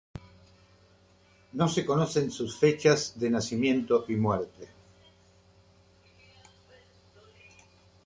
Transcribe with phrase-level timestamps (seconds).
[1.53, 4.67] No se conocen sus fechas de nacimiento y muerte.